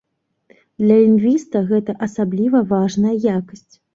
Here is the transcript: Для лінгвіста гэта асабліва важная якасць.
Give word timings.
Для 0.83 0.95
лінгвіста 1.01 1.61
гэта 1.73 1.95
асабліва 2.07 2.63
важная 2.75 3.15
якасць. 3.37 3.73